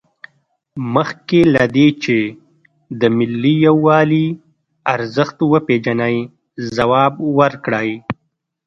[0.95, 2.19] مخکې له دې چې
[2.99, 4.25] د ملي یووالي
[4.93, 6.17] ارزښت وپیژنئ
[6.75, 7.89] ځواب ورکړئ.